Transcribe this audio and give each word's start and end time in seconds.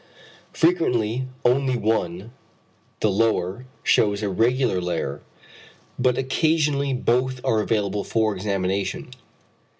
Frequently 0.51 1.27
only 1.45 1.77
one, 1.77 2.31
the 3.01 3.11
lower, 3.11 3.67
shews 3.83 4.23
a 4.23 4.29
regular 4.29 4.81
layer, 4.81 5.21
but 5.99 6.17
occasionally 6.17 6.91
both 6.91 7.39
are 7.45 7.61
available 7.61 8.03
for 8.03 8.35
examination. 8.35 9.11